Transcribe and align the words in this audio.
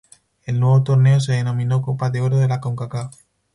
El 0.45 0.59
nuevo 0.59 0.81
torneo 0.81 1.19
se 1.19 1.33
denominó 1.33 1.83
Copa 1.83 2.09
de 2.09 2.21
Oro 2.21 2.37
de 2.39 2.47
la 2.47 2.59
Concacaf. 2.59 3.15